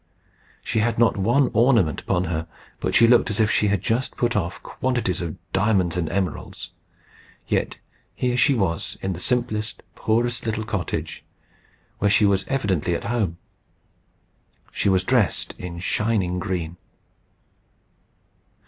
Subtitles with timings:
[0.63, 2.47] She had not one ornament upon her,
[2.79, 6.71] but she looked as if she had just put off quantities of diamonds and emeralds.
[7.47, 7.77] Yet
[8.15, 11.23] here she was in the simplest, poorest little cottage,
[11.99, 13.37] where she was evidently at home.
[14.71, 16.77] She was dressed in shining green.